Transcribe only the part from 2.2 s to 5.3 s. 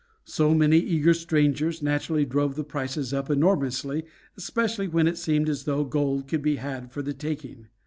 drove the prices up enormously, especially when it